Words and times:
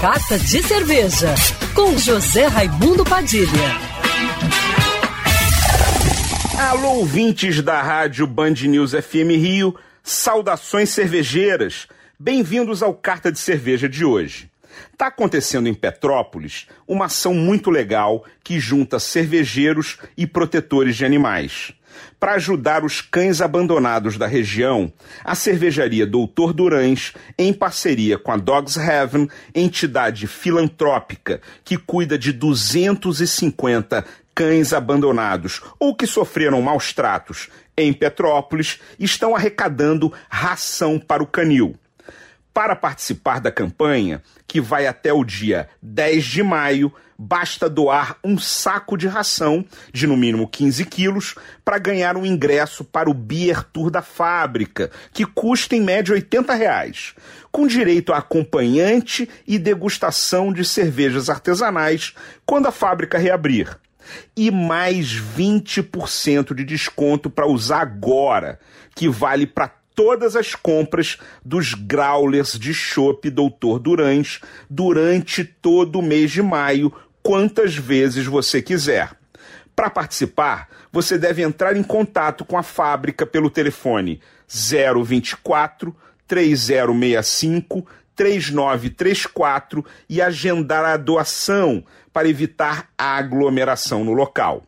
Carta 0.00 0.38
de 0.38 0.62
Cerveja, 0.62 1.34
com 1.74 1.98
José 1.98 2.46
Raimundo 2.46 3.04
Padilha. 3.04 3.50
Alô, 6.58 7.00
ouvintes 7.00 7.60
da 7.60 7.82
rádio 7.82 8.26
Band 8.26 8.54
News 8.62 8.92
FM 8.92 9.36
Rio, 9.36 9.76
saudações 10.02 10.88
cervejeiras. 10.88 11.86
Bem-vindos 12.18 12.82
ao 12.82 12.94
Carta 12.94 13.30
de 13.30 13.38
Cerveja 13.38 13.90
de 13.90 14.02
hoje. 14.02 14.50
Está 14.90 15.08
acontecendo 15.08 15.68
em 15.68 15.74
Petrópolis 15.74 16.66
uma 16.88 17.04
ação 17.04 17.34
muito 17.34 17.70
legal 17.70 18.24
que 18.42 18.58
junta 18.58 18.98
cervejeiros 18.98 19.98
e 20.16 20.26
protetores 20.26 20.96
de 20.96 21.04
animais. 21.04 21.74
Para 22.18 22.34
ajudar 22.34 22.84
os 22.84 23.00
cães 23.00 23.40
abandonados 23.40 24.16
da 24.18 24.26
região, 24.26 24.92
a 25.24 25.34
cervejaria 25.34 26.06
Doutor 26.06 26.52
Durães, 26.52 27.14
em 27.38 27.52
parceria 27.52 28.18
com 28.18 28.30
a 28.30 28.36
Dogs 28.36 28.78
Heaven, 28.78 29.28
entidade 29.54 30.26
filantrópica 30.26 31.40
que 31.64 31.76
cuida 31.76 32.18
de 32.18 32.32
250 32.32 34.04
cães 34.34 34.72
abandonados 34.72 35.60
ou 35.78 35.94
que 35.94 36.06
sofreram 36.06 36.62
maus 36.62 36.92
tratos 36.92 37.48
em 37.76 37.92
Petrópolis, 37.92 38.78
estão 38.98 39.34
arrecadando 39.34 40.12
ração 40.28 40.98
para 40.98 41.22
o 41.22 41.26
canil. 41.26 41.78
Para 42.60 42.76
participar 42.76 43.40
da 43.40 43.50
campanha, 43.50 44.20
que 44.46 44.60
vai 44.60 44.86
até 44.86 45.10
o 45.14 45.24
dia 45.24 45.66
10 45.80 46.22
de 46.22 46.42
maio, 46.42 46.92
basta 47.18 47.70
doar 47.70 48.18
um 48.22 48.38
saco 48.38 48.98
de 48.98 49.08
ração 49.08 49.64
de 49.94 50.06
no 50.06 50.14
mínimo 50.14 50.46
15 50.46 50.84
quilos 50.84 51.34
para 51.64 51.78
ganhar 51.78 52.18
um 52.18 52.26
ingresso 52.26 52.84
para 52.84 53.08
o 53.08 53.14
Beer 53.14 53.64
Tour 53.64 53.90
da 53.90 54.02
fábrica, 54.02 54.90
que 55.10 55.24
custa 55.24 55.74
em 55.74 55.80
média 55.80 56.12
80 56.12 56.52
reais, 56.52 57.14
com 57.50 57.66
direito 57.66 58.12
a 58.12 58.18
acompanhante 58.18 59.26
e 59.46 59.58
degustação 59.58 60.52
de 60.52 60.62
cervejas 60.62 61.30
artesanais 61.30 62.12
quando 62.44 62.66
a 62.66 62.70
fábrica 62.70 63.16
reabrir. 63.16 63.74
E 64.36 64.50
mais 64.50 65.14
20% 65.14 66.52
de 66.52 66.64
desconto 66.64 67.30
para 67.30 67.46
usar 67.46 67.80
agora, 67.80 68.60
que 68.94 69.08
vale 69.08 69.46
para 69.46 69.79
todas 69.94 70.36
as 70.36 70.54
compras 70.54 71.18
dos 71.44 71.74
growlers 71.74 72.58
de 72.58 72.72
chopp 72.72 73.28
Doutor 73.30 73.78
Durães 73.78 74.40
durante 74.68 75.44
todo 75.44 75.98
o 75.98 76.02
mês 76.02 76.30
de 76.30 76.42
maio, 76.42 76.92
quantas 77.22 77.76
vezes 77.76 78.26
você 78.26 78.62
quiser. 78.62 79.10
Para 79.74 79.90
participar, 79.90 80.68
você 80.92 81.16
deve 81.16 81.42
entrar 81.42 81.76
em 81.76 81.82
contato 81.82 82.44
com 82.44 82.56
a 82.56 82.62
fábrica 82.62 83.26
pelo 83.26 83.50
telefone 83.50 84.20
024 84.48 85.94
3065 86.26 87.86
3934 88.14 89.84
e 90.08 90.20
agendar 90.20 90.84
a 90.84 90.96
doação 90.96 91.84
para 92.12 92.28
evitar 92.28 92.88
aglomeração 92.98 94.04
no 94.04 94.12
local 94.12 94.64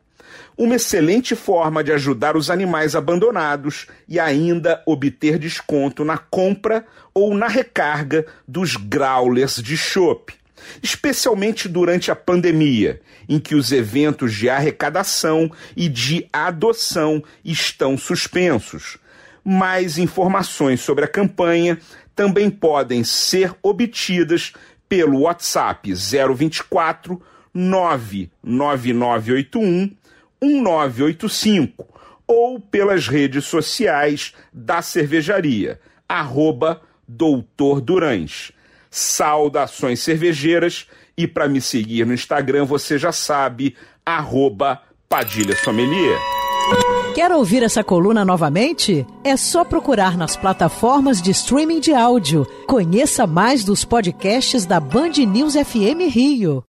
uma 0.56 0.76
excelente 0.76 1.34
forma 1.34 1.82
de 1.82 1.92
ajudar 1.92 2.36
os 2.36 2.50
animais 2.50 2.94
abandonados 2.94 3.86
e 4.08 4.20
ainda 4.20 4.82
obter 4.86 5.38
desconto 5.38 6.04
na 6.04 6.18
compra 6.18 6.84
ou 7.14 7.34
na 7.34 7.48
recarga 7.48 8.26
dos 8.46 8.76
growlers 8.76 9.62
de 9.62 9.76
chopp, 9.76 10.34
especialmente 10.82 11.68
durante 11.68 12.10
a 12.10 12.16
pandemia, 12.16 13.00
em 13.28 13.38
que 13.38 13.54
os 13.54 13.70
eventos 13.72 14.34
de 14.34 14.48
arrecadação 14.48 15.52
e 15.76 15.86
de 15.88 16.26
adoção 16.32 17.22
estão 17.44 17.98
suspensos. 17.98 18.98
Mais 19.44 19.98
informações 19.98 20.80
sobre 20.80 21.04
a 21.04 21.08
campanha 21.08 21.78
também 22.14 22.48
podem 22.50 23.02
ser 23.02 23.54
obtidas 23.62 24.52
pelo 24.88 25.20
WhatsApp 25.20 25.92
024 25.92 27.20
99981 27.54 29.90
1985 30.42 31.86
ou 32.26 32.58
pelas 32.58 33.08
redes 33.08 33.44
sociais 33.44 34.34
da 34.52 34.82
cervejaria, 34.82 35.80
arroba 36.08 36.82
Doutor 37.06 37.80
Durães. 37.80 38.52
Saudações 38.90 40.00
cervejeiras 40.00 40.86
e 41.16 41.26
para 41.26 41.48
me 41.48 41.60
seguir 41.60 42.06
no 42.06 42.12
Instagram 42.12 42.64
você 42.64 42.98
já 42.98 43.12
sabe, 43.12 43.76
arroba 44.04 44.82
Padilha 45.08 45.56
Sommelier. 45.56 46.18
Quer 47.14 47.30
ouvir 47.32 47.62
essa 47.62 47.84
coluna 47.84 48.24
novamente? 48.24 49.06
É 49.22 49.36
só 49.36 49.64
procurar 49.64 50.16
nas 50.16 50.36
plataformas 50.36 51.20
de 51.20 51.30
streaming 51.30 51.80
de 51.80 51.92
áudio. 51.92 52.46
Conheça 52.66 53.26
mais 53.26 53.64
dos 53.64 53.84
podcasts 53.84 54.64
da 54.64 54.80
Band 54.80 55.12
News 55.26 55.54
FM 55.54 56.08
Rio. 56.08 56.64